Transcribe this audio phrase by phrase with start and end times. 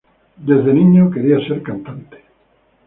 [0.49, 2.17] Desde niño quería ser cantante.